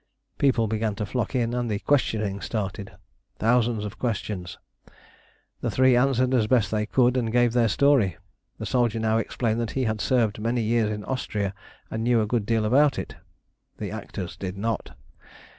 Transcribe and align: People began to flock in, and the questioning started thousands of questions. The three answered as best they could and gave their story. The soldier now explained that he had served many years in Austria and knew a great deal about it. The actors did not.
People 0.39 0.67
began 0.67 0.95
to 0.95 1.05
flock 1.05 1.35
in, 1.35 1.53
and 1.53 1.69
the 1.69 1.77
questioning 1.77 2.41
started 2.41 2.93
thousands 3.37 3.85
of 3.85 3.99
questions. 3.99 4.57
The 5.59 5.69
three 5.69 5.95
answered 5.95 6.33
as 6.33 6.47
best 6.47 6.71
they 6.71 6.87
could 6.87 7.15
and 7.15 7.31
gave 7.31 7.53
their 7.53 7.67
story. 7.67 8.17
The 8.57 8.65
soldier 8.65 8.99
now 8.99 9.19
explained 9.19 9.59
that 9.61 9.69
he 9.77 9.83
had 9.83 10.01
served 10.01 10.39
many 10.39 10.61
years 10.61 10.89
in 10.89 11.03
Austria 11.05 11.53
and 11.91 12.03
knew 12.03 12.19
a 12.19 12.25
great 12.25 12.47
deal 12.47 12.65
about 12.65 12.97
it. 12.97 13.15
The 13.77 13.91
actors 13.91 14.35
did 14.35 14.57
not. 14.57 14.95